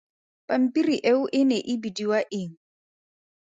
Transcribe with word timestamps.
Pampiri 0.47 0.97
eo 1.11 1.21
e 1.39 1.41
ne 1.49 1.57
e 1.71 1.73
bidiwa 1.81 2.19
eng? 2.39 2.53